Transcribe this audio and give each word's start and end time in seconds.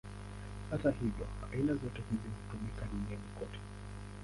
Hata 0.69 0.91
hivyo, 0.91 1.27
aina 1.53 1.73
zote 1.73 2.01
hizi 2.09 2.29
hutumika 2.37 2.85
duniani 2.85 3.29
kote. 3.39 3.59